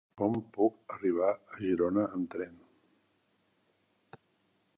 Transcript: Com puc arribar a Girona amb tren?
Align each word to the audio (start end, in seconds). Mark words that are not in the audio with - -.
Com 0.19 0.37
puc 0.55 0.95
arribar 0.95 1.29
a 1.35 1.59
Girona 1.65 2.07
amb 2.21 2.33
tren? 2.37 2.59